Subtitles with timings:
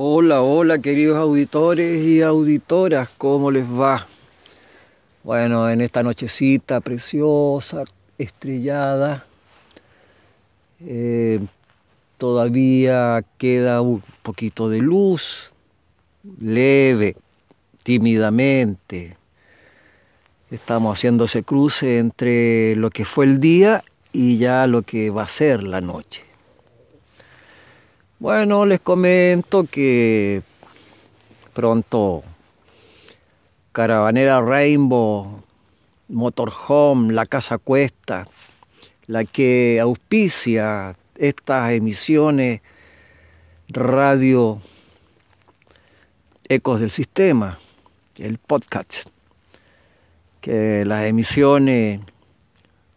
[0.00, 4.06] Hola, hola queridos auditores y auditoras, ¿cómo les va?
[5.24, 7.82] Bueno, en esta nochecita preciosa,
[8.16, 9.26] estrellada,
[10.86, 11.40] eh,
[12.16, 15.52] todavía queda un poquito de luz,
[16.40, 17.16] leve,
[17.82, 19.16] tímidamente.
[20.48, 25.24] Estamos haciendo ese cruce entre lo que fue el día y ya lo que va
[25.24, 26.27] a ser la noche.
[28.20, 30.42] Bueno, les comento que
[31.52, 32.24] pronto
[33.70, 35.44] Caravanera Rainbow,
[36.08, 38.26] Motorhome, La Casa Cuesta,
[39.06, 42.60] la que auspicia estas emisiones
[43.68, 44.58] radio
[46.48, 47.56] Ecos del Sistema,
[48.16, 49.10] el podcast,
[50.40, 52.00] que las emisiones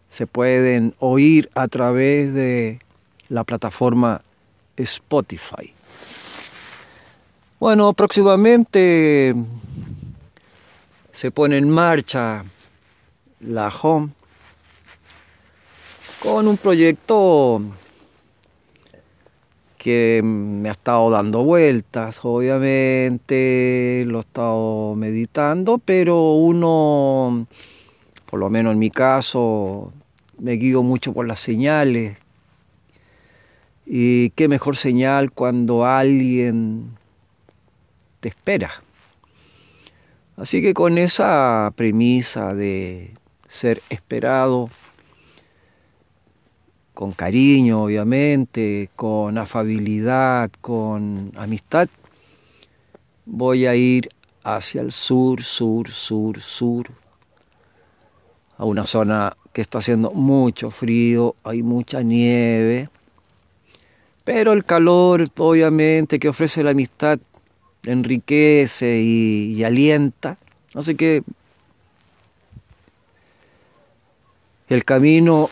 [0.09, 2.79] se pueden oír a través de
[3.29, 4.23] la plataforma
[4.77, 5.73] Spotify.
[7.59, 9.35] Bueno, próximamente
[11.11, 12.43] se pone en marcha
[13.39, 14.09] la Home
[16.23, 17.61] con un proyecto
[19.77, 27.47] que me ha estado dando vueltas, obviamente lo he estado meditando, pero uno,
[28.27, 29.91] por lo menos en mi caso,
[30.37, 32.17] me guío mucho por las señales
[33.93, 36.97] y qué mejor señal cuando alguien
[38.21, 38.71] te espera.
[40.37, 43.13] Así que con esa premisa de
[43.49, 44.69] ser esperado,
[46.93, 51.89] con cariño obviamente, con afabilidad, con amistad,
[53.25, 54.07] voy a ir
[54.45, 56.87] hacia el sur, sur, sur, sur,
[58.57, 62.87] a una zona que está haciendo mucho frío, hay mucha nieve
[64.23, 67.19] pero el calor, obviamente, que ofrece la amistad,
[67.83, 70.37] enriquece y, alienta.
[70.75, 71.23] Así que
[74.69, 75.49] el camino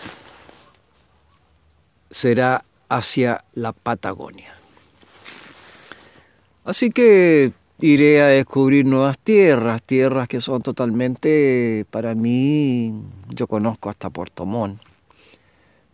[2.11, 4.53] será hacia la Patagonia.
[6.63, 12.93] Así que iré a descubrir nuevas tierras, tierras que son totalmente, para mí,
[13.29, 14.79] yo conozco hasta Puerto Montt,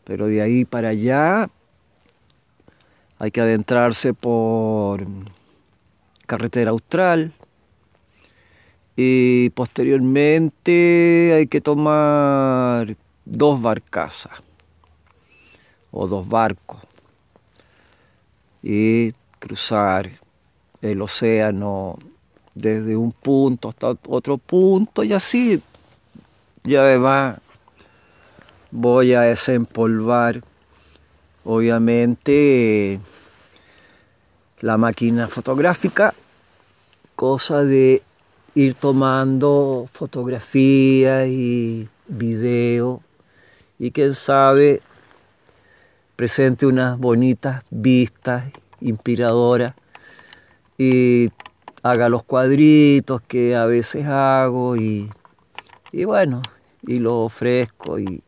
[0.04, 1.50] pero de ahí para allá
[3.20, 5.06] hay que adentrarse por
[6.26, 7.34] carretera austral.
[8.96, 12.96] Y posteriormente hay que tomar
[13.26, 14.42] dos barcazas
[15.92, 16.82] o dos barcos
[18.64, 20.10] y cruzar
[20.82, 21.98] el océano
[22.54, 25.62] desde un punto hasta otro punto y así
[26.66, 27.38] y además
[28.72, 30.42] voy a desempolvar
[31.46, 33.00] obviamente
[34.62, 36.14] la máquina fotográfica,
[37.16, 38.02] cosa de
[38.56, 43.02] ir tomando fotografías y video
[43.78, 44.82] y quién sabe
[46.16, 48.46] presente unas bonitas vistas
[48.82, 49.76] inspiradoras
[50.78, 51.30] y
[51.84, 55.10] haga los cuadritos que a veces hago y,
[55.92, 56.42] y bueno,
[56.82, 58.24] y lo ofrezco y,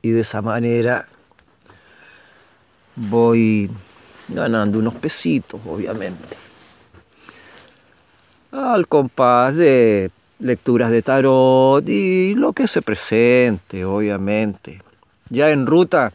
[0.00, 1.06] y de esa manera
[2.98, 3.70] voy
[4.28, 6.36] ganando unos pesitos, obviamente.
[8.52, 14.80] Al compás de lecturas de tarot y lo que se presente, obviamente.
[15.30, 16.12] Ya en ruta,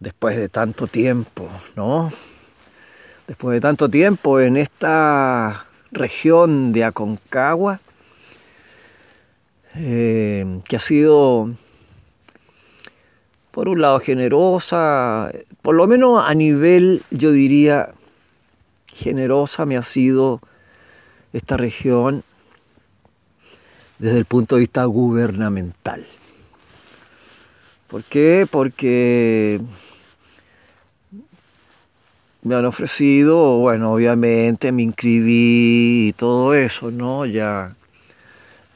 [0.00, 2.10] después de tanto tiempo, ¿no?
[3.26, 7.80] Después de tanto tiempo en esta región de Aconcagua,
[9.76, 11.50] eh, que ha sido
[13.54, 15.30] por un lado generosa,
[15.62, 17.90] por lo menos a nivel, yo diría,
[18.92, 20.40] generosa me ha sido
[21.32, 22.24] esta región
[24.00, 26.04] desde el punto de vista gubernamental.
[27.86, 28.48] ¿Por qué?
[28.50, 29.60] Porque
[32.42, 37.24] me han ofrecido, bueno, obviamente me inscribí y todo eso, ¿no?
[37.24, 37.76] Ya,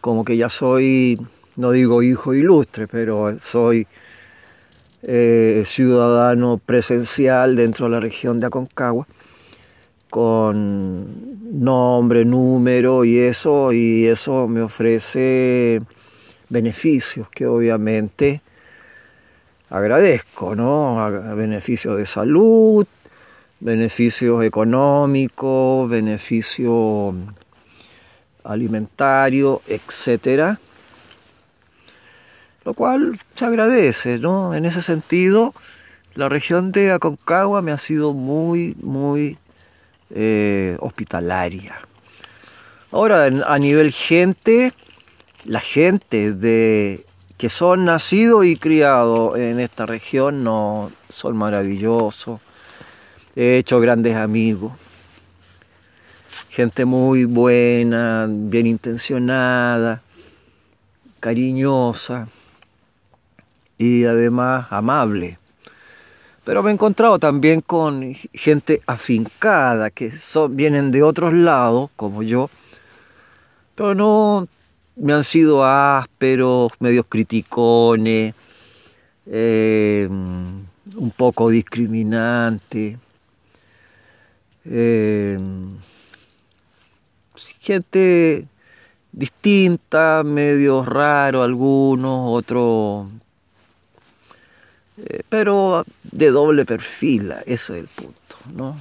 [0.00, 1.18] como que ya soy,
[1.56, 3.88] no digo hijo ilustre, pero soy
[5.02, 9.06] eh, ciudadano presencial dentro de la región de Aconcagua,
[10.10, 15.80] con nombre, número y eso, y eso me ofrece
[16.48, 18.42] beneficios que obviamente
[19.70, 21.10] agradezco, ¿no?
[21.36, 22.86] Beneficios de salud,
[23.60, 27.14] beneficios económicos, beneficios
[28.44, 30.58] alimentarios, etcétera
[32.68, 34.54] lo cual se agradece, ¿no?
[34.54, 35.54] En ese sentido,
[36.14, 39.38] la región de Aconcagua me ha sido muy, muy
[40.10, 41.80] eh, hospitalaria.
[42.92, 44.74] Ahora, a nivel gente,
[45.46, 47.06] la gente de
[47.38, 52.38] que son nacidos y criados en esta región no son maravillosos.
[53.34, 54.74] He hecho grandes amigos.
[56.50, 60.02] Gente muy buena, bien intencionada,
[61.18, 62.28] cariñosa
[63.78, 65.38] y además amable.
[66.44, 72.22] Pero me he encontrado también con gente afincada, que son, vienen de otros lados, como
[72.22, 72.50] yo,
[73.74, 74.48] pero no
[74.96, 78.34] me han sido ásperos, medios criticones,
[79.26, 82.98] eh, un poco discriminantes.
[84.64, 85.38] Eh,
[87.60, 88.46] gente
[89.12, 93.08] distinta, medio raro algunos, otros
[94.98, 98.80] eh, pero de doble perfil, eso es el punto, ¿no?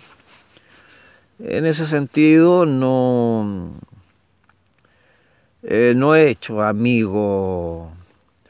[1.39, 3.73] En ese sentido, no,
[5.61, 7.89] eh, no he hecho amigos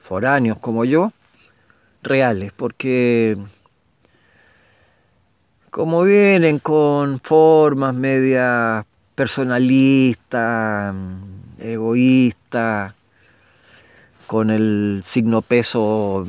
[0.01, 1.11] foráneos como yo,
[2.01, 3.37] reales, porque
[5.69, 8.85] como vienen con formas medias
[9.15, 10.95] personalistas,
[11.59, 12.93] egoístas,
[14.27, 16.27] con el signo peso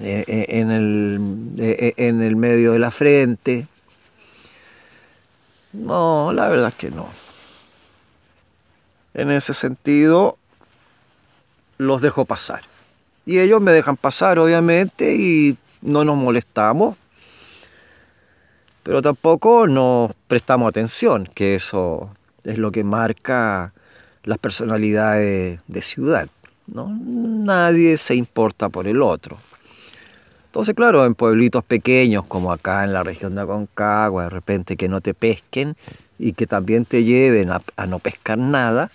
[0.00, 1.20] eh, eh, en el,
[1.58, 3.68] eh, en el medio de la frente.
[5.72, 7.10] No, la verdad es que no.
[9.12, 10.38] En ese sentido,
[11.76, 12.62] los dejo pasar.
[13.26, 16.96] Y ellos me dejan pasar, obviamente, y no nos molestamos.
[18.82, 22.10] Pero tampoco nos prestamos atención, que eso
[22.44, 23.74] es lo que marca
[24.24, 26.28] las personalidades de ciudad.
[26.72, 26.88] ¿No?
[26.88, 29.38] Nadie se importa por el otro.
[30.46, 34.88] Entonces, claro, en pueblitos pequeños como acá en la región de Aconcagua, de repente que
[34.88, 35.76] no te pesquen
[36.18, 38.90] y que también te lleven a, no pescar nada,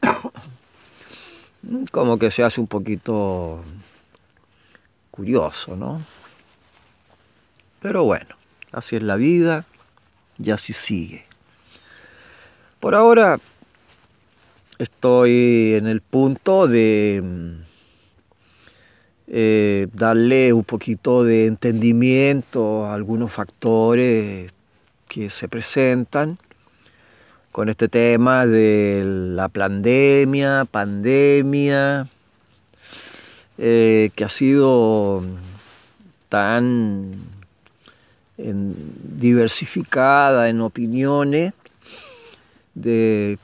[1.92, 3.62] como que se hace un poquito
[5.10, 6.02] curioso, ¿no?
[7.82, 8.34] Pero bueno,
[8.72, 9.66] así es la vida
[10.38, 11.26] y así sigue.
[12.80, 13.38] Por ahora
[14.78, 17.22] estoy en el punto de
[19.26, 24.52] eh, darle un poquito de entendimiento a algunos factores
[25.08, 26.38] que se presentan
[27.50, 32.08] con este tema de la pandemia, pandemia,
[33.58, 35.24] eh, que ha sido
[36.28, 37.38] tan
[38.36, 41.52] diversificada en opiniones
[42.74, 43.38] de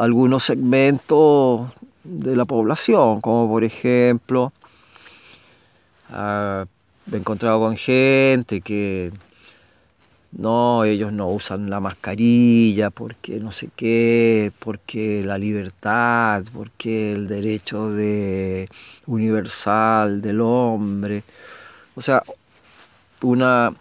[0.00, 1.70] algunos segmentos
[2.04, 4.52] de la población, como por ejemplo
[6.12, 6.66] Ah,
[7.12, 9.12] he encontrado con gente que
[10.32, 17.28] no, ellos no usan la mascarilla porque no sé qué, porque la libertad, porque el
[17.28, 18.68] derecho de
[19.06, 21.22] universal del hombre.
[21.94, 22.22] O sea,
[23.22, 23.72] una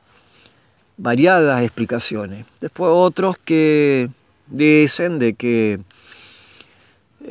[0.98, 2.46] variadas explicaciones.
[2.62, 4.10] Después otros que
[4.48, 5.80] dicen de que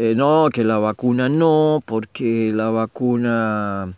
[0.00, 3.92] eh, no, que la vacuna no, porque la vacuna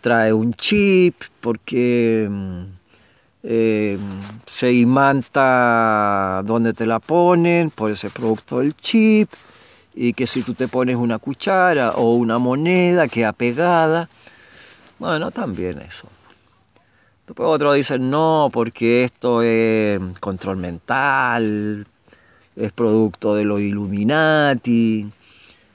[0.00, 2.62] trae un chip porque mm,
[3.42, 3.98] eh,
[4.46, 9.28] se imanta donde te la ponen por ese producto del chip
[9.96, 14.08] y que si tú te pones una cuchara o una moneda queda pegada.
[15.00, 16.06] Bueno, también eso.
[17.26, 21.84] Después otros dicen no, porque esto es control mental,
[22.54, 25.10] es producto de los Illuminati,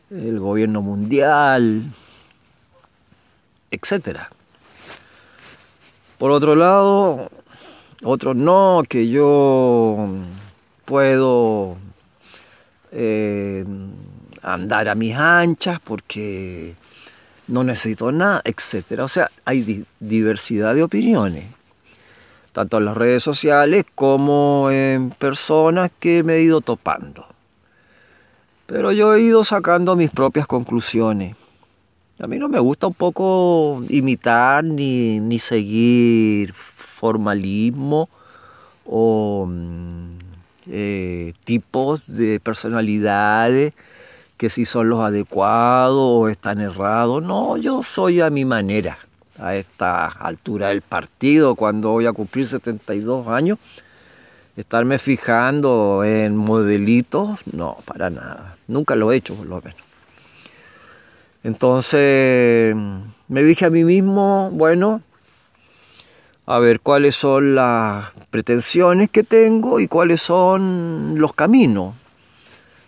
[0.10, 1.94] el gobierno mundial
[3.72, 4.30] etcétera.
[6.18, 7.30] Por otro lado,
[8.04, 10.08] otros no, que yo
[10.86, 11.78] puedo
[12.92, 13.66] eh,
[14.42, 16.74] andar a mis anchas porque
[17.48, 19.04] no necesito nada, etcétera.
[19.04, 21.46] O sea, hay diversidad de opiniones,
[22.52, 27.28] tanto en las redes sociales como en personas que me he ido topando.
[28.68, 31.36] Pero yo he ido sacando mis propias conclusiones.
[32.20, 38.10] A mí no me gusta un poco imitar ni, seguir formalismo
[38.86, 40.10] o mm,
[40.68, 43.74] eh, tipos de personalidades
[44.36, 47.24] que si son los adecuados o están errados.
[47.24, 48.98] No, yo soy a mi manera
[49.40, 53.60] a esta altura del partido, cuando voy a cumplir 72 años,
[54.58, 58.58] estarme fijando en modelitos, no, para nada.
[58.68, 59.80] Nunca lo he hecho, por lo menos.
[61.44, 62.76] Entonces
[63.28, 65.02] me dije a mí mismo, bueno,
[66.48, 71.94] a ver cuáles son las pretensiones que tengo y cuáles son los caminos.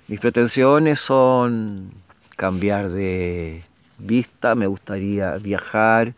[0.08, 1.92] Mis pretensiones son
[2.36, 3.64] cambiar de
[4.00, 6.14] vista, me gustaría viajar,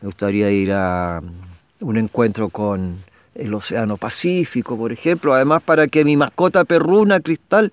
[0.00, 1.20] me gustaría ir a
[1.80, 2.98] un encuentro con
[3.38, 7.72] el Océano Pacífico, por ejemplo, además para que mi mascota perruna cristal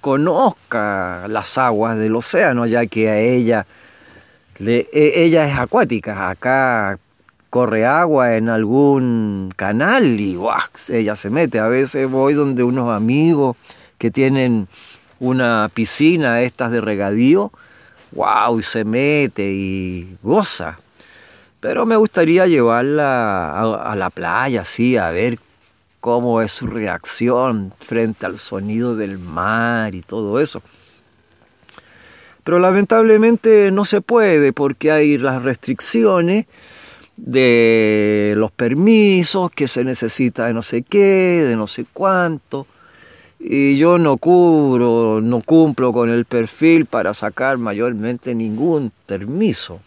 [0.00, 3.66] conozca las aguas del océano, ya que a ella,
[4.60, 6.98] e, ella es acuática, acá
[7.50, 10.38] corre agua en algún canal y
[10.88, 11.58] ella se mete.
[11.58, 13.56] A veces voy donde unos amigos
[13.96, 14.68] que tienen
[15.18, 17.50] una piscina estas de regadío,
[18.12, 20.78] wow, y se mete y goza.
[21.60, 25.38] Pero me gustaría llevarla a, la playa, sí, a ver
[25.98, 30.62] cómo es su reacción frente al sonido del mar y todo eso.
[32.44, 36.46] Pero lamentablemente no se puede porque hay las restricciones
[37.16, 42.68] de los permisos que se necesita de no sé qué, de no sé cuánto.
[43.40, 49.80] Y yo no cubro, no cumplo con el perfil para sacar mayormente ningún permiso.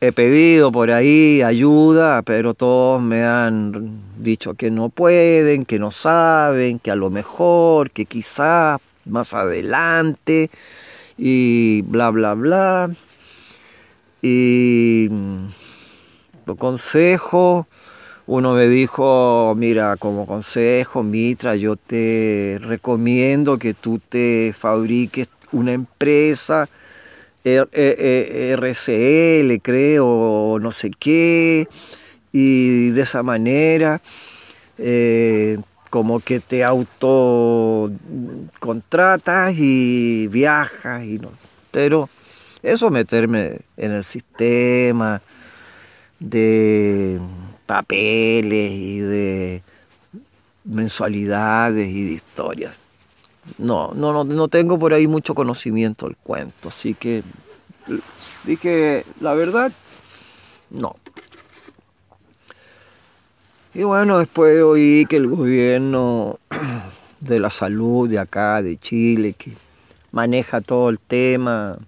[0.00, 5.90] He pedido por ahí ayuda, pero todos me han dicho que no pueden, que no
[5.90, 10.50] saben, que a lo mejor, que quizás más adelante
[11.16, 12.90] y bla, bla, bla.
[14.22, 15.46] Y mm,
[16.56, 17.66] consejo,
[18.28, 25.72] uno me dijo, mira, como consejo, Mitra, yo te recomiendo que tú te fabriques una
[25.72, 26.68] empresa
[28.56, 31.68] RCL, creo, no sé qué,
[32.32, 34.00] y de esa manera
[34.78, 35.58] eh,
[35.90, 37.90] como que te auto
[38.60, 41.30] contratas y viajas y no.
[41.70, 42.08] Pero
[42.62, 45.22] eso meterme en el sistema
[46.18, 47.18] de
[47.66, 49.62] papeles y de
[50.64, 52.87] mensualidades y de historias
[53.56, 57.22] no, no, no, no tengo por ahí mucho conocimiento del cuento, así que
[58.44, 59.72] dije, la verdad,
[60.70, 60.96] no.
[63.74, 66.38] Y bueno, después oí que el gobierno
[67.20, 69.52] de la salud de acá, de Chile, que
[70.10, 71.78] maneja todo el tema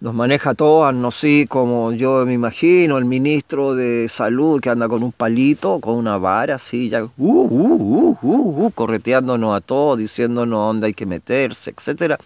[0.00, 4.88] nos maneja todas, no sé, como yo me imagino, el ministro de salud que anda
[4.88, 9.98] con un palito, con una vara, así, ya, uh, uh, uh, uh, correteándonos a todos,
[9.98, 12.18] diciéndonos dónde hay que meterse, etcétera.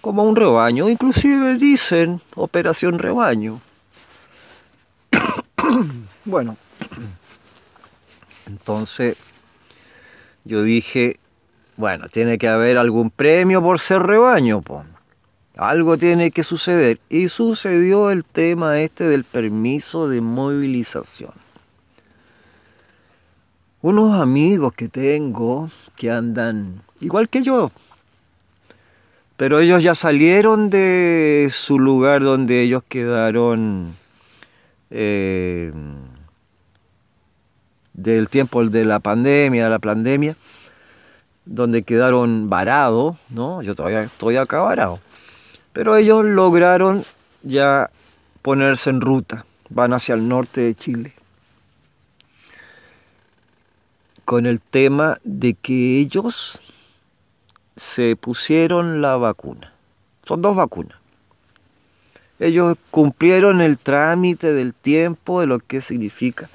[0.00, 3.60] Como un rebaño, inclusive dicen operación rebaño.
[6.24, 6.56] bueno,
[8.46, 9.16] entonces
[10.44, 11.18] yo dije,
[11.76, 14.86] bueno, tiene que haber algún premio por ser rebaño, pues
[15.60, 17.00] algo tiene que suceder.
[17.10, 21.32] Y sucedió el tema este del permiso de movilización.
[23.82, 27.72] Unos amigos que tengo que andan igual que yo,
[29.36, 33.96] pero ellos ya salieron de su lugar donde ellos quedaron
[34.90, 35.72] eh,
[37.94, 40.36] del tiempo de la pandemia, de la pandemia,
[41.46, 43.62] donde quedaron varados, ¿no?
[43.62, 45.00] Yo todavía estoy acá varado
[45.72, 47.04] pero ellos lograron
[47.42, 47.90] ya
[48.42, 51.12] ponerse en ruta, van hacia el norte de Chile,
[54.24, 56.60] con el tema de que ellos
[57.76, 59.72] se pusieron la vacuna.
[60.26, 60.98] Son dos vacunas.
[62.38, 66.48] Ellos cumplieron el trámite del tiempo de lo que significa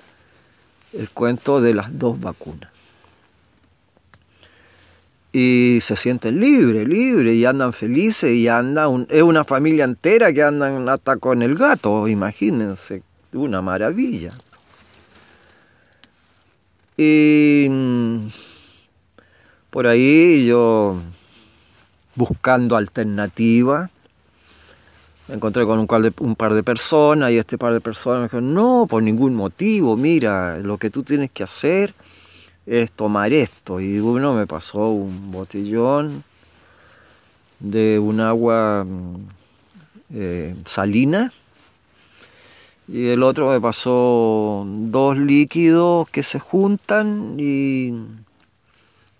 [0.94, 2.75] el cuento de las dos vacunas
[5.38, 10.42] y se sienten libres, libres, y andan felices, y anda es una familia entera que
[10.42, 14.32] andan hasta con el gato, imagínense, una maravilla.
[16.96, 18.28] Y mm,
[19.72, 21.02] por ahí yo
[22.16, 23.92] buscando alternativas,
[25.28, 28.20] me encontré con un par, de, un par de personas y este par de personas
[28.20, 31.94] me dijeron, no, por ningún motivo, mira, lo que tú tienes que hacer
[32.66, 33.80] es tomar esto.
[33.80, 36.24] Y uno me pasó un botellón
[37.60, 39.16] de un agua mm,
[40.14, 41.32] eh, salina
[42.88, 47.94] y el otro me pasó dos líquidos que se juntan y,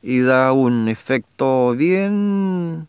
[0.04, 2.88] y da un efecto bien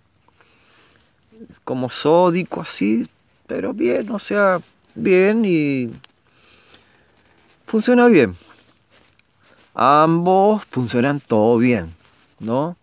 [1.65, 3.09] como sódico así,
[3.47, 4.61] pero bien, o sea,
[4.95, 5.91] bien y
[7.67, 8.37] funciona bien
[9.77, 11.95] ambos funcionan todo bien,
[12.41, 12.77] ¿no?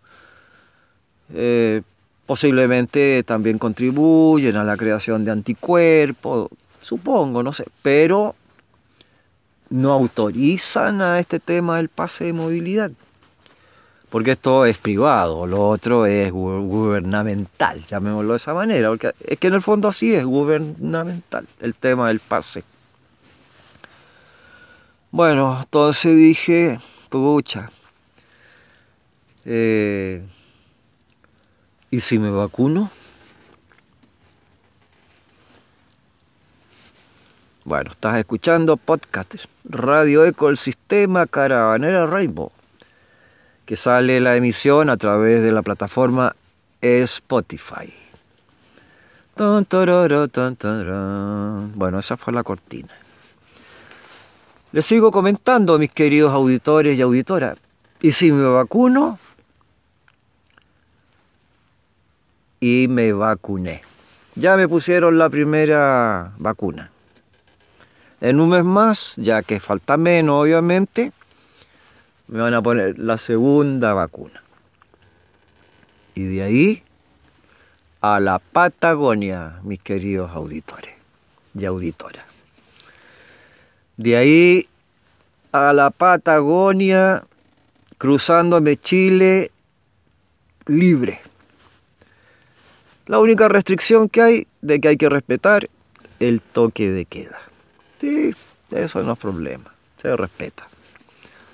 [1.33, 1.81] Eh,
[2.25, 6.49] posiblemente también contribuyen a la creación de anticuerpos,
[6.81, 8.35] supongo, no sé, pero
[9.69, 12.91] no autorizan a este tema del pase de movilidad,
[14.11, 19.47] porque esto es privado, lo otro es gubernamental, llamémoslo de esa manera, porque es que
[19.47, 22.63] en el fondo así es gubernamental el tema del pase.
[25.13, 26.79] Bueno, entonces dije,
[27.09, 27.69] pucha,
[29.45, 30.25] eh,
[31.91, 32.89] ¿y si me vacuno?
[37.63, 42.51] Bueno, estás escuchando podcast Radio Eco, el sistema Caravanera Rainbow,
[43.67, 46.35] que sale la emisión a través de la plataforma
[46.81, 47.93] Spotify.
[51.75, 52.89] Bueno, esa fue la cortina.
[54.73, 57.59] Les sigo comentando, mis queridos auditores y auditoras.
[58.01, 59.19] ¿Y si me vacuno?
[62.59, 63.83] Y me vacuné.
[64.33, 66.89] Ya me pusieron la primera vacuna.
[68.19, 71.11] En un mes más, ya que falta menos obviamente,
[72.27, 74.41] me van a poner la segunda vacuna.
[76.15, 76.83] Y de ahí
[78.01, 80.95] a la Patagonia, mis queridos auditores
[81.53, 82.32] y auditoras.
[83.97, 84.67] De ahí
[85.51, 87.23] a la Patagonia,
[87.97, 89.51] cruzándome Chile
[90.65, 91.21] libre.
[93.05, 95.69] La única restricción que hay de que hay que respetar
[96.19, 97.39] el toque de queda.
[97.99, 98.33] Sí,
[98.71, 100.67] eso no es problema, se respeta.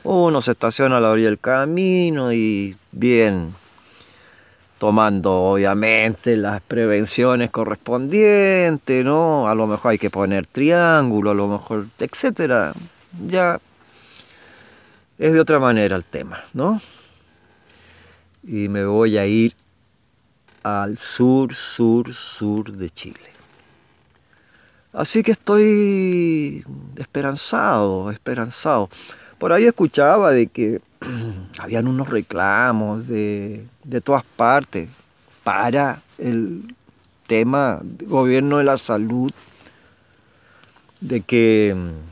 [0.03, 3.53] Uno se estaciona a la orilla del camino y bien,
[4.79, 9.48] tomando obviamente las prevenciones correspondientes, ¿no?
[9.48, 12.74] A lo mejor hay que poner triángulo, a lo mejor, etcétera.
[13.27, 13.59] Ya
[15.19, 16.81] es de otra manera el tema, ¿no?
[18.43, 19.53] Y me voy a ir
[20.63, 23.19] al sur, sur, sur de Chile.
[24.93, 28.89] Así que estoy esperanzado, esperanzado.
[29.39, 30.82] Por ahí escuchaba de que
[31.60, 34.89] habían unos reclamos de, de todas partes
[35.45, 36.75] para el
[37.25, 39.32] tema gobierno de la salud,
[40.99, 42.10] de que mm,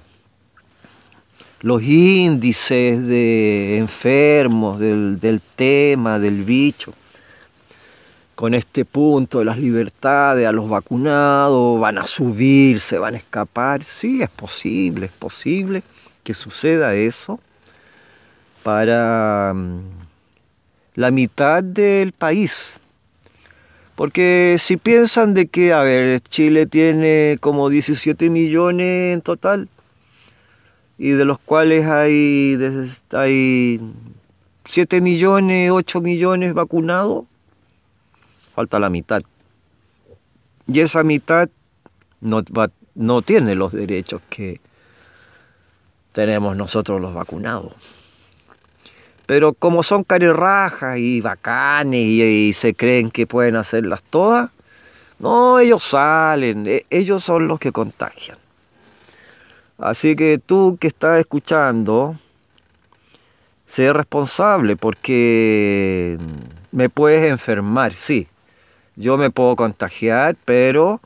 [1.67, 6.93] los índices de enfermos del tema, del bicho,
[8.35, 13.17] con este punto de las libertades a los vacunados, van a subir, se van a
[13.17, 13.83] escapar.
[13.83, 15.83] Sí, es posible, es posible
[16.27, 17.39] que suceda eso
[18.61, 19.79] para mm,
[20.95, 22.73] la mitad del país.
[23.95, 29.69] Porque si piensan de que, a ver, Chile tiene como 17 millones en total,
[30.97, 32.57] y de los cuales hay,
[33.11, 33.79] hay
[34.65, 37.23] 7 millones, 8 millones vacunados,
[38.53, 39.21] falta la mitad.
[40.67, 41.47] Y esa mitad
[42.19, 42.43] no,
[42.95, 44.59] no tiene los derechos que
[46.17, 47.73] tenemos nosotros los vacunados.
[49.27, 54.49] Pero como son carirrajas y bacanes y, se creen que pueden hacerlas todas,
[55.19, 58.39] no, ellos salen, e, ellos son los que contagian.
[59.77, 62.15] Así que tú que estás escuchando,
[63.67, 66.17] sé responsable porque
[66.71, 68.27] me puedes enfermar, sí,
[68.95, 70.99] yo me puedo contagiar, pero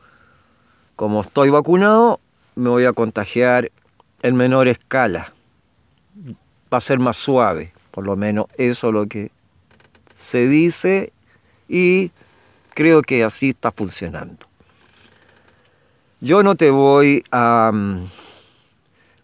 [0.96, 2.22] como estoy vacunado,
[2.56, 3.72] me voy a contagiar
[4.22, 5.34] en menor escala.
[6.74, 9.32] Va a ser más suave, por lo menos eso es lo que
[10.18, 11.12] se dice
[11.68, 12.12] y
[12.74, 14.46] creo que así está funcionando.
[16.22, 18.06] Yo no te voy a mm,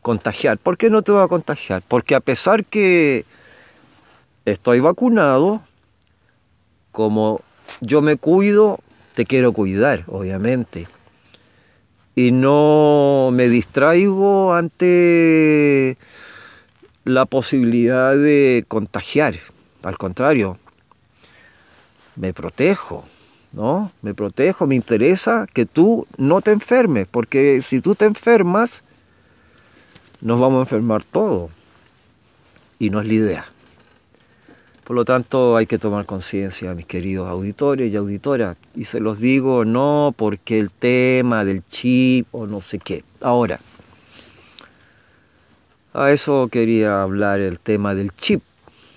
[0.01, 0.57] contagiar.
[0.57, 1.83] ¿Por qué no te voy a contagiar?
[1.87, 3.25] Porque a pesar que
[4.45, 5.61] estoy vacunado,
[6.91, 7.41] como
[7.81, 8.79] yo me cuido,
[9.13, 10.87] te quiero cuidar, obviamente.
[12.17, 15.99] Y no me distraigo ante
[17.03, 19.35] la posibilidad de contagiar.
[19.83, 20.57] Al contrario,
[22.15, 23.05] me protejo,
[23.51, 23.91] ¿no?
[24.01, 28.81] Me protejo, me interesa que tú no te enfermes, porque si tú te enfermas,
[30.19, 31.51] nos vamos a enfermar todos.
[32.79, 33.45] Y no es la idea.
[34.87, 38.55] Por lo tanto, hay que tomar conciencia, mis queridos auditores y auditoras.
[38.73, 43.03] Y se los digo no porque el tema del chip o no sé qué.
[43.19, 43.59] Ahora,
[45.93, 48.41] a eso quería hablar el tema del chip.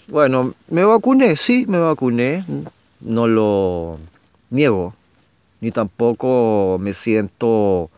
[0.06, 2.44] Bueno, me vacuné, sí, me vacuné.
[3.00, 3.98] No lo
[4.50, 4.94] niego.
[5.60, 7.90] Ni tampoco me siento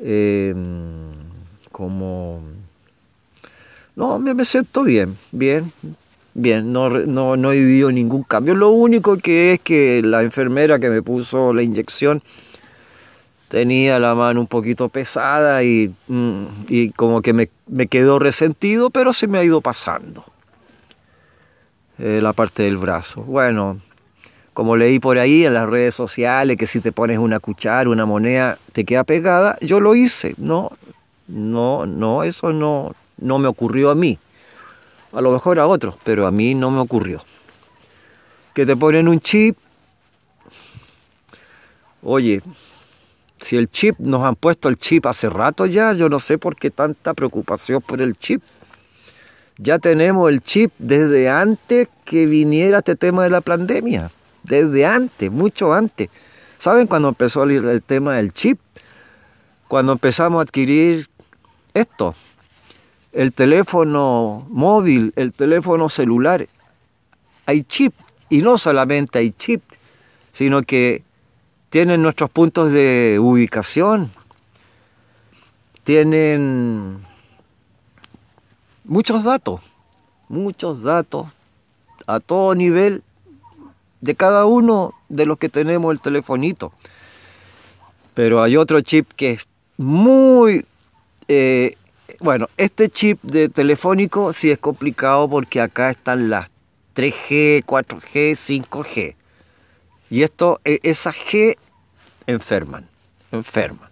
[0.00, 1.10] em,
[1.72, 2.40] como...
[3.96, 5.72] No, me, me siento bien, bien
[6.36, 8.56] Bien, no, no, no he vivido ningún cambio.
[8.56, 12.22] Lo único que es que la enfermera que me puso la inyección
[13.48, 18.90] tenía la mano un poquito pesada y, mm, y como que me, me, quedó resentido,
[18.90, 20.24] pero se me ha ido pasando
[21.98, 23.22] eh, la parte del brazo.
[23.22, 23.78] Bueno,
[24.54, 28.06] como leí por ahí en las redes sociales que si te pones una cuchara, una
[28.06, 30.34] moneda, te queda pegada, yo lo hice.
[30.36, 30.72] No,
[31.28, 34.18] no, no, eso no, no me ocurrió a mí.
[35.14, 37.22] A lo mejor a otros, pero a mí no me ocurrió.
[38.52, 39.56] Que te ponen un chip.
[42.02, 42.42] Oye,
[43.38, 46.56] si el chip, nos han puesto el chip hace rato ya, yo no sé por
[46.56, 48.42] qué tanta preocupación por el chip.
[49.56, 54.10] Ya tenemos el chip desde antes que viniera este tema de la pandemia.
[54.42, 56.08] Desde antes, mucho antes.
[56.58, 58.58] ¿Saben cuando empezó el tema del chip?
[59.68, 61.08] Cuando empezamos a adquirir
[61.72, 62.14] esto,
[63.14, 66.48] el teléfono móvil, el teléfono celular,
[67.46, 67.94] hay chip.
[68.28, 69.62] Y no solamente hay chip,
[70.32, 71.02] sino que
[71.70, 74.10] tienen nuestros puntos de ubicación,
[75.84, 76.98] tienen
[78.84, 79.60] muchos datos,
[80.28, 81.28] muchos datos
[82.06, 83.02] a todo nivel
[84.00, 86.72] de cada uno de los que tenemos el telefonito.
[88.14, 89.46] Pero hay otro chip que es
[89.76, 90.64] muy
[91.28, 91.76] eh,
[92.20, 96.48] bueno, este chip de telefónico sí es complicado porque acá están las
[96.94, 99.14] 3G, 4G, 5G.
[100.10, 101.56] Y esto, e, esas G
[102.26, 102.88] enferman,
[103.32, 103.90] enferman.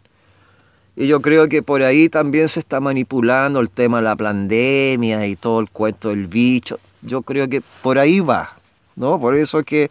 [0.95, 5.27] Y yo creo que por ahí también se está manipulando el tema de la pandemia
[5.27, 6.79] y todo el cuento del bicho.
[7.01, 8.57] Yo creo que por ahí va,
[8.95, 9.19] ¿no?
[9.19, 9.91] Por eso es que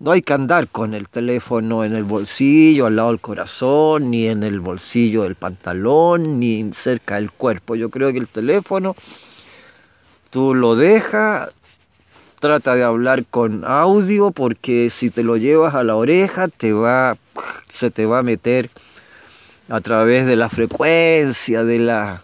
[0.00, 4.26] no hay que andar con el teléfono en el bolsillo, al lado del corazón, ni
[4.26, 7.76] en el bolsillo del pantalón, ni cerca del cuerpo.
[7.76, 8.96] Yo creo que el teléfono
[10.30, 11.50] tú lo dejas,
[12.40, 17.16] trata de hablar con audio, porque si te lo llevas a la oreja te va,
[17.72, 18.70] se te va a meter
[19.68, 22.22] a través de la frecuencia, de la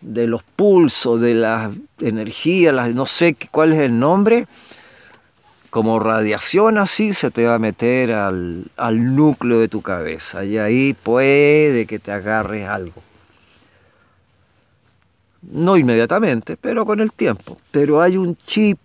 [0.00, 1.70] de los pulsos, de la
[2.00, 4.46] energía, no sé cuál es el nombre,
[5.70, 10.58] como radiación así se te va a meter al, al, núcleo de tu cabeza y
[10.58, 13.02] ahí puede que te agarres algo.
[15.42, 17.58] No inmediatamente, pero con el tiempo.
[17.70, 18.78] Pero hay un chip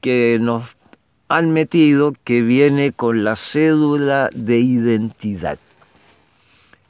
[0.00, 0.64] que nos
[1.28, 5.58] han metido que viene con la cédula de identidad.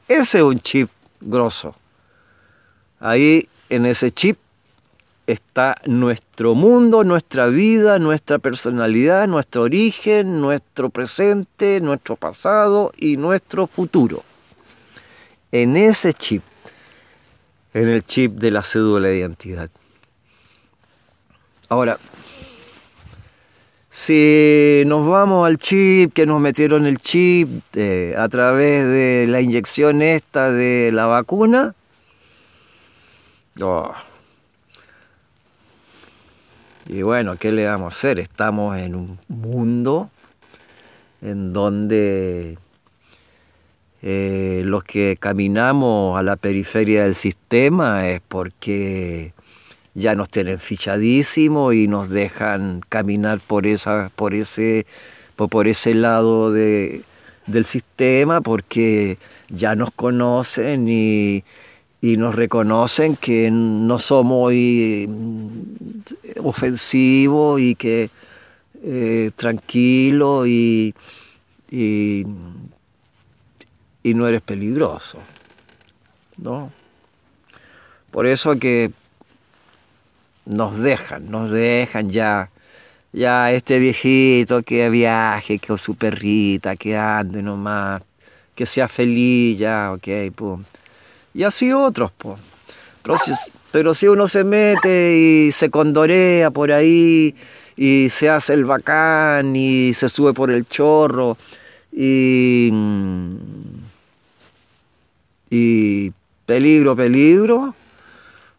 [0.08, 1.74] Ese es un chip grosso.
[3.00, 4.38] Ahí en ese chip
[5.32, 13.66] está nuestro mundo, nuestra vida, nuestra personalidad, nuestro origen, nuestro presente, nuestro pasado y nuestro
[13.66, 14.24] futuro.
[15.52, 16.42] En ese chip,
[17.74, 19.70] en el chip de la cédula de identidad.
[21.68, 21.98] Ahora,
[23.90, 29.40] si nos vamos al chip, que nos metieron el chip eh, a través de la
[29.40, 31.74] inyección esta de la vacuna,
[33.60, 33.92] oh,
[36.88, 38.18] y bueno, ¿qué le vamos a hacer?
[38.18, 40.10] Estamos en un mundo
[41.22, 42.58] en donde
[44.02, 49.34] eh, los que caminamos a la periferia del sistema es porque
[49.94, 54.86] ya nos tienen fichadísimo y nos dejan caminar por esa, por ese,
[55.36, 57.02] por, ese lado de,
[57.46, 59.18] del sistema porque
[59.50, 61.44] ya nos conocen y
[62.02, 65.48] y nos reconocen que no somos mm,
[66.42, 68.10] ofensivos y que
[68.82, 70.94] eh, tranquilo y,
[71.70, 72.24] y,
[74.04, 75.18] no eres peligroso.
[76.38, 76.72] ¿no?
[78.10, 78.90] Por eso que
[80.46, 82.50] nos dejan, nos dejan ya,
[83.12, 88.02] ya este viejito que viaje, que su perrita, que ande nomás,
[88.54, 90.64] que sea feliz, ya, ok, pum
[91.34, 92.40] y así otros, pues.
[93.72, 97.34] Pero si, uno se mete y se condorea por ahí
[97.76, 101.38] y se hace el bacán y se sube por el chorro
[101.92, 102.70] y,
[105.48, 106.12] y
[106.44, 107.74] peligro, peligro,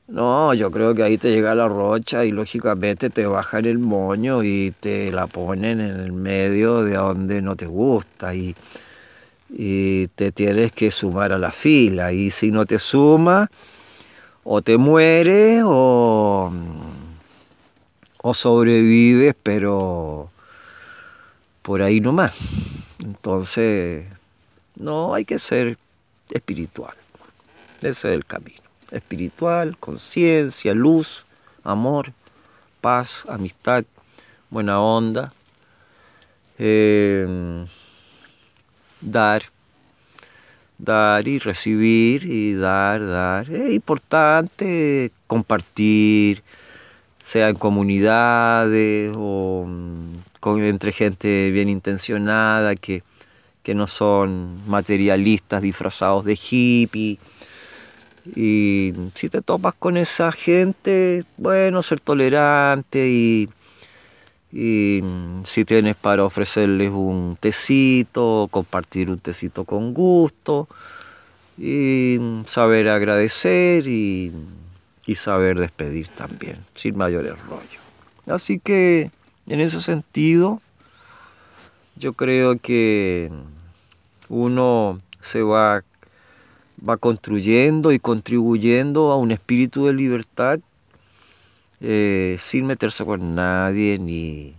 [0.08, 4.44] no, yo creo que ahí te llega la rocha y lógicamente te bajan el moño
[4.44, 8.56] y te la ponen en el medio de donde no te gusta y
[9.52, 12.14] y te tienes que sumar a la fila.
[12.14, 13.50] Y si no te sumas,
[14.44, 16.52] o te mueres o,
[18.22, 20.30] o sobrevives, pero
[21.62, 22.34] por ahí nomás.
[23.00, 24.06] Entonces,
[24.76, 25.78] no hay que ser
[26.30, 26.96] espiritual.
[27.78, 28.62] Ese es el camino.
[28.92, 31.26] Espiritual, conciencia, luz,
[31.64, 32.14] amor,
[32.82, 33.86] paz, amistad,
[34.50, 35.34] buena onda.
[36.58, 37.66] Eh,
[39.02, 39.44] dar,
[40.78, 43.50] dar y recibir y dar, dar.
[43.52, 46.44] Es importante compartir,
[47.24, 53.04] sea en comunidades o mm, entre gente bien intencionada que,
[53.64, 57.20] que no son materialistas disfrazados de hippie.
[58.36, 63.50] Y si te topas con esa gente, bueno, ser tolerante y
[64.52, 70.68] y mm, si tienes para ofrecerles un tecito, compartir un tecito con gusto,
[71.58, 74.32] y mm, saber agradecer y,
[75.16, 77.82] saber despedir también, sin mayores rollos.
[78.28, 79.12] Así que
[79.46, 80.62] en ese sentido,
[81.98, 83.30] yo creo que
[84.30, 85.84] uno se va,
[86.88, 90.62] va construyendo y contribuyendo a un espíritu de libertad
[91.82, 94.54] eh, sin meterse con nadie ni,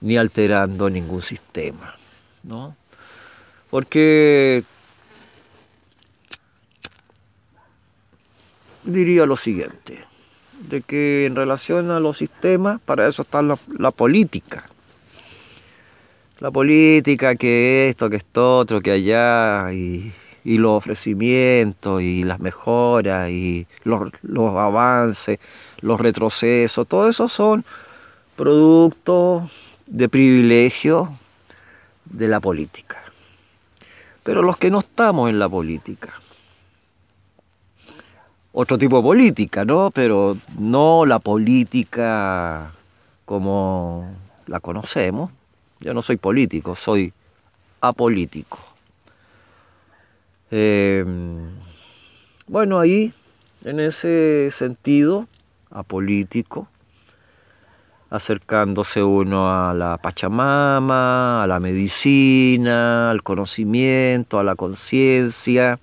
[0.00, 1.94] ni alterando ningún sistema,
[2.42, 2.76] ¿no?
[3.70, 4.64] Porque
[8.82, 10.04] diría lo siguiente,
[10.68, 14.64] de que en relación a los sistemas, para eso está la, política.
[16.40, 20.12] La política, que esto, que esto, otro, que allá, y,
[20.44, 25.40] los ofrecimientos, y las mejoras, y los avances,
[25.80, 27.64] los retrocesos, todo eso son
[28.36, 31.18] productos de privilegio
[32.04, 33.02] de la política.
[34.22, 36.20] Pero los que no estamos en la política,
[38.52, 39.90] otro tipo de política, ¿no?
[39.90, 42.72] Pero no la política
[43.24, 45.30] como la conocemos.
[45.80, 47.12] Yo no soy político, soy
[47.80, 48.58] apolítico.
[50.50, 51.04] Eh,
[52.46, 53.12] bueno, ahí,
[53.64, 55.28] en ese sentido,
[55.76, 56.68] apolítico,
[58.08, 65.78] acercándose uno a la Pachamama, a la medicina, al conocimiento, a la conciencia,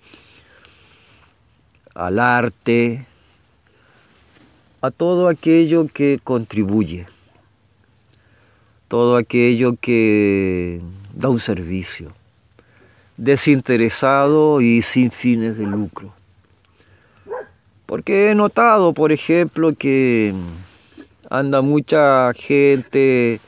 [1.93, 3.05] al arte,
[4.81, 7.05] a todo aquello que contribuye,
[8.87, 10.81] todo aquello que
[11.13, 12.13] da un servicio,
[13.17, 16.22] desinteresado y sin fines de lucro.
[17.93, 20.33] Porque he notado, por ejemplo, que
[21.29, 23.39] anda mucha gente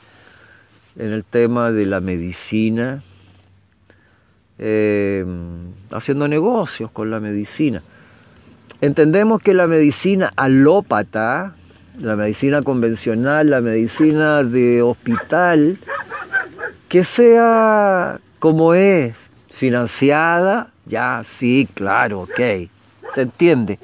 [0.96, 3.02] en el tema de la medicina,
[4.58, 7.82] em, haciendo negocios con la medicina.
[8.80, 11.56] Entendemos que la medicina alópata,
[11.98, 15.80] la medicina convencional, la medicina de hospital,
[16.88, 19.12] que sea como es,
[19.50, 22.70] financiada, ya sí, claro, ok,
[23.12, 23.80] se entiende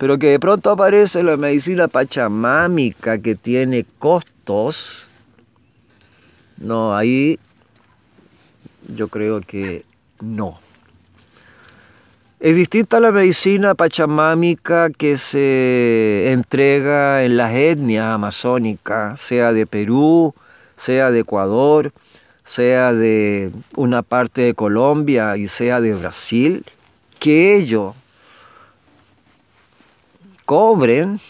[0.00, 5.08] pero que de pronto aparece la medicina pachamámica que tiene costos,
[6.56, 7.38] no, ahí
[8.88, 9.84] yo creo que
[10.22, 10.58] no.
[12.40, 20.34] Es distinta la medicina pachamámica que se entrega en las etnias amazónicas, sea de Perú,
[20.78, 21.92] sea de Ecuador,
[22.46, 26.64] sea de una parte de Colombia y sea de Brasil,
[27.18, 27.94] que ellos
[30.50, 31.20] cobren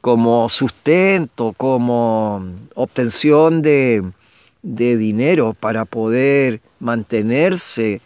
[0.00, 2.42] como sustento, como
[2.74, 4.02] obtención de,
[4.62, 8.00] dinero para poder mantenerse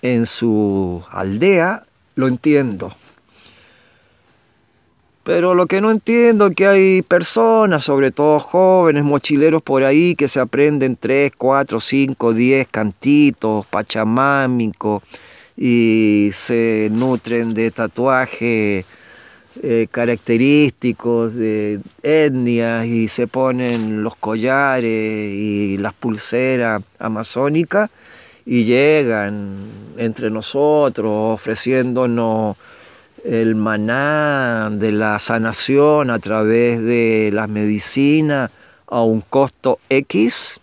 [0.00, 2.90] en su aldea, lo entiendo.
[5.24, 10.14] Pero lo que no entiendo es que hay personas, sobre todo jóvenes, mochileros por ahí,
[10.14, 15.02] que se aprenden tres, cuatro, cinco, diez cantitos pachamámicos
[15.54, 18.86] y se nutren de tatuajes
[19.62, 27.90] eh, característicos de etnias y se ponen los collares y las pulseras amazónicas
[28.46, 32.56] y llegan entre nosotros ofreciéndonos
[33.24, 38.50] el maná de la sanación a través de las medicinas
[38.86, 40.60] a un costo X,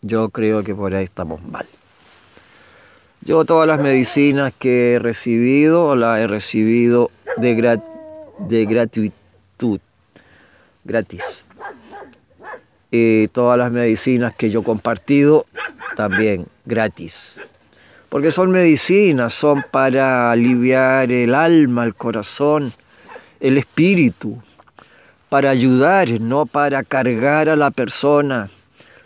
[0.00, 1.66] yo creo que por ahí estamos mal.
[3.24, 7.80] Yo todas las medicinas que he recibido las he recibido de,
[8.38, 9.80] de gratitud,
[10.84, 11.22] gratis.
[12.90, 15.46] Y todas las medicinas que yo he compartido,
[15.96, 17.34] también gratis.
[18.08, 22.72] Porque son medicinas, son para aliviar el alma, el corazón,
[23.40, 24.42] el espíritu,
[25.30, 28.50] para ayudar, no para cargar a la persona.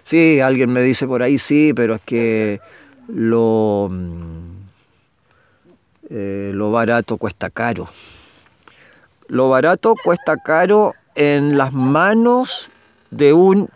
[0.02, 2.60] Sí, alguien me dice por ahí, sí, pero es que
[3.06, 4.56] lo, mm,
[6.10, 7.88] eh, lo barato cuesta caro.
[9.28, 12.70] Lo barato cuesta caro en las manos
[13.10, 13.68] de un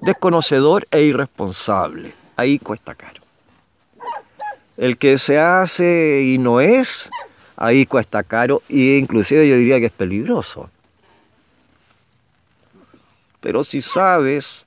[0.00, 2.12] desconocedor e irresponsable.
[2.36, 3.20] ahí cuesta caro.
[4.76, 7.10] El que se hace y no es,
[7.56, 10.70] ahí cuesta caro e inclusive yo diría que es peligroso.
[13.40, 14.66] Pero si sabes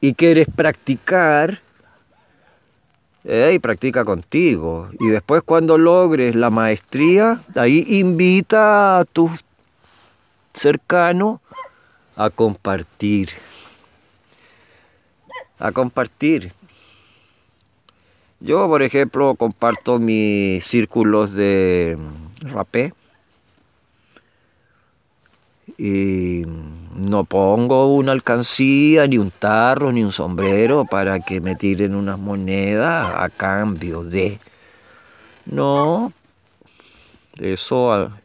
[0.00, 1.60] y quieres practicar,
[3.24, 4.88] y practica contigo.
[4.98, 9.44] Y después cuando logres la maestría, ahí invita a tus
[10.54, 11.40] cercanos
[12.16, 13.30] a compartir.
[15.58, 16.52] A compartir.
[18.40, 21.98] Yo, por ejemplo, comparto mis círculos de
[22.40, 22.94] rapé
[25.82, 26.44] y
[26.94, 32.18] no pongo una alcancía, ni un tarro, ni un sombrero para que me tiren unas
[32.18, 34.38] monedas a cambio de...
[35.46, 36.12] No,
[37.38, 38.20] eso a,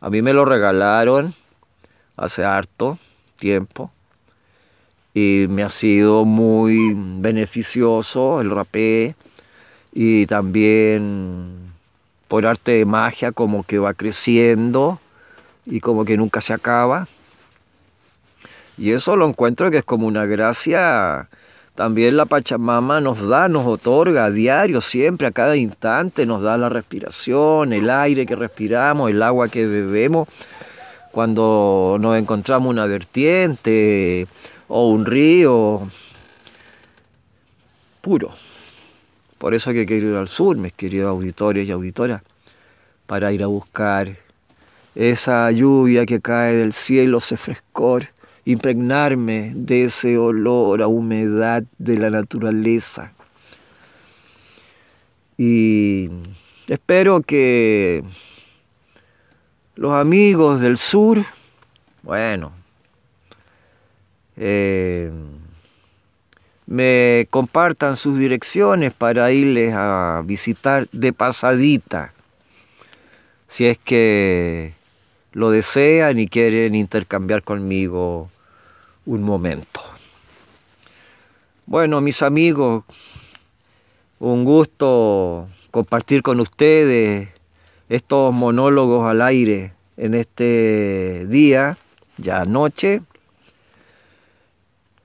[0.00, 1.34] a mí me lo regalaron
[2.16, 3.00] hace harto
[3.36, 3.90] tiempo
[5.12, 9.16] y me ha sido muy beneficioso el rapé
[9.92, 11.72] y también
[12.28, 15.00] por arte de magia como que va creciendo
[15.66, 17.08] y como que nunca se acaba.
[18.78, 21.28] Y eso lo encuentro que es como una gracia.
[21.74, 26.56] También la Pachamama nos da, nos otorga a diario, siempre, a cada instante, nos da
[26.56, 30.28] la respiración, el aire que respiramos, el agua que bebemos.
[31.12, 34.26] Cuando nos encontramos una vertiente
[34.68, 35.88] o un río
[38.00, 38.30] puro.
[39.38, 42.22] Por eso que quiero ir al sur, mis queridos auditores y auditoras,
[43.06, 44.25] para ir a buscar
[44.96, 48.08] esa lluvia que cae del cielo, ese frescor,
[48.46, 53.12] impregnarme de ese olor a humedad de la naturaleza.
[55.36, 56.08] Y
[56.66, 58.02] espero que
[59.74, 61.22] los amigos del sur,
[62.02, 62.52] bueno,
[64.38, 65.10] eh,
[66.64, 72.14] me compartan sus direcciones para irles a visitar de pasadita,
[73.46, 74.75] si es que
[75.36, 78.30] lo desean y quieren intercambiar conmigo
[79.04, 79.82] un momento.
[81.66, 82.84] Bueno, mis amigos,
[84.18, 87.28] un gusto compartir con ustedes
[87.90, 91.76] estos monólogos al aire en este día,
[92.16, 93.02] ya noche,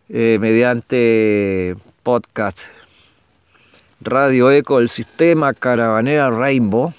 [0.07, 2.59] eh, mediante podcast
[3.99, 6.93] Radio Eco, el sistema Caravanera Rainbow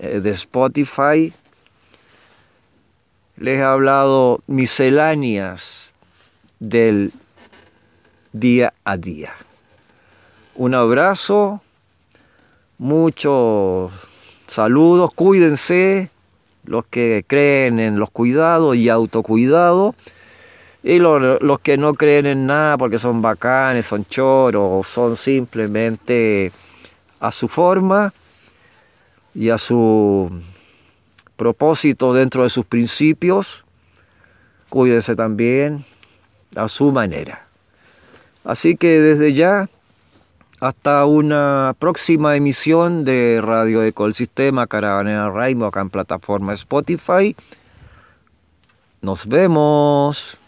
[0.00, 1.32] eh, de Spotify
[3.36, 5.94] les he hablado misceláneas
[6.60, 7.12] del
[8.32, 9.32] día a día.
[10.54, 11.62] Un abrazo,
[12.78, 13.92] muchos
[14.46, 16.10] saludos, cuídense
[16.64, 19.94] los que creen en los cuidados y autocuidado
[20.82, 26.52] y los, los que no creen en nada porque son bacanes, son choros, son simplemente
[27.20, 28.12] a su forma
[29.34, 30.30] y a su
[31.36, 33.64] propósito dentro de sus principios,
[34.68, 35.84] cuídese también
[36.56, 37.46] a su manera.
[38.44, 39.68] Así que desde ya,
[40.60, 47.34] hasta una próxima emisión de Radio Ecosistema Caravanera Raimo acá en plataforma Spotify.
[49.00, 50.38] Nos vemos.